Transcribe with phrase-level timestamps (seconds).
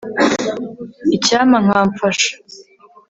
[1.15, 2.31] Icyampa nkamfasha